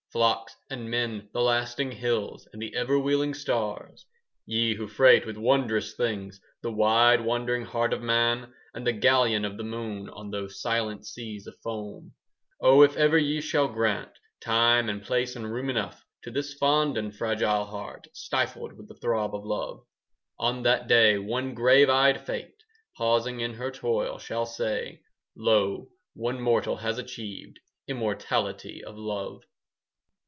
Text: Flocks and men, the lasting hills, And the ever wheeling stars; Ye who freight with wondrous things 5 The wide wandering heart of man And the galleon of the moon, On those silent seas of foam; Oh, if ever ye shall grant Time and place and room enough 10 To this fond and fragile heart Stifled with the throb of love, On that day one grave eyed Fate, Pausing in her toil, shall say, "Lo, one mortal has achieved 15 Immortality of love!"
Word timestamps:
Flocks 0.11 0.57
and 0.69 0.89
men, 0.91 1.29
the 1.31 1.39
lasting 1.39 1.93
hills, 1.93 2.45
And 2.51 2.61
the 2.61 2.75
ever 2.75 2.99
wheeling 2.99 3.33
stars; 3.33 4.05
Ye 4.45 4.73
who 4.75 4.89
freight 4.89 5.25
with 5.25 5.37
wondrous 5.37 5.93
things 5.93 6.39
5 6.39 6.47
The 6.63 6.71
wide 6.73 7.21
wandering 7.21 7.63
heart 7.63 7.93
of 7.93 8.01
man 8.01 8.53
And 8.73 8.85
the 8.85 8.91
galleon 8.91 9.45
of 9.45 9.55
the 9.55 9.63
moon, 9.63 10.09
On 10.09 10.29
those 10.29 10.61
silent 10.61 11.07
seas 11.07 11.47
of 11.47 11.57
foam; 11.63 12.13
Oh, 12.59 12.81
if 12.81 12.97
ever 12.97 13.17
ye 13.17 13.39
shall 13.39 13.69
grant 13.69 14.11
Time 14.41 14.89
and 14.89 15.01
place 15.01 15.37
and 15.37 15.49
room 15.49 15.69
enough 15.69 16.03
10 16.25 16.25
To 16.25 16.31
this 16.41 16.55
fond 16.55 16.97
and 16.97 17.15
fragile 17.15 17.63
heart 17.63 18.07
Stifled 18.11 18.73
with 18.73 18.89
the 18.89 18.95
throb 18.99 19.33
of 19.33 19.45
love, 19.45 19.85
On 20.37 20.63
that 20.63 20.89
day 20.89 21.19
one 21.19 21.53
grave 21.53 21.89
eyed 21.89 22.25
Fate, 22.25 22.61
Pausing 22.97 23.39
in 23.39 23.53
her 23.53 23.71
toil, 23.71 24.17
shall 24.19 24.45
say, 24.45 25.03
"Lo, 25.37 25.87
one 26.15 26.41
mortal 26.41 26.75
has 26.75 26.97
achieved 26.97 27.59
15 27.87 27.95
Immortality 27.95 28.83
of 28.83 28.97
love!" 28.97 29.43